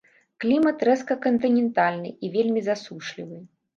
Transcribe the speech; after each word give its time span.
Клімат 0.43 0.77
рэзка-кантынентальны 0.89 2.15
і 2.27 2.33
вельмі 2.37 2.67
засушлівы. 2.69 3.37